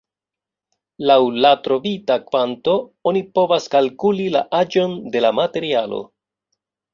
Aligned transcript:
Laŭ 1.09 1.17
la 1.45 1.51
trovita 1.67 2.17
kvanto 2.29 2.75
oni 3.11 3.21
povas 3.39 3.69
kalkuli 3.77 4.27
la 4.37 4.43
aĝon 4.63 4.97
de 5.17 5.23
la 5.27 5.33
materialo. 5.43 6.01